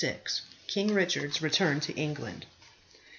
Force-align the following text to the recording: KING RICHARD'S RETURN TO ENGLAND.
KING 0.65 0.95
RICHARD'S 0.95 1.43
RETURN 1.43 1.79
TO 1.81 1.95
ENGLAND. 1.95 2.47